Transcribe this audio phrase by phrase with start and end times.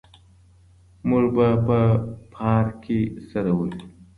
[1.07, 1.79] موږ به په
[2.33, 3.81] پارک کي سره ووينو.